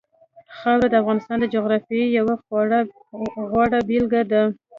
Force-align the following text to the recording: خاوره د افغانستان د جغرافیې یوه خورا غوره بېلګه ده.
خاوره 0.57 0.87
د 0.91 0.95
افغانستان 1.03 1.37
د 1.41 1.45
جغرافیې 1.53 2.05
یوه 2.17 2.35
خورا 2.43 2.79
غوره 3.51 3.79
بېلګه 3.87 4.21
ده. 4.31 4.43